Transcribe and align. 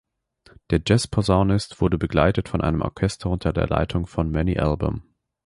Der 0.71 0.81
Jazzposaunist 0.83 1.79
wurde 1.79 1.99
begleitet 1.99 2.49
von 2.49 2.61
einem 2.61 2.81
Orchester 2.81 3.29
unter 3.29 3.53
der 3.53 3.67
Leitung 3.67 4.07
von 4.07 4.31
Manny 4.31 4.57
Albam. 4.57 5.03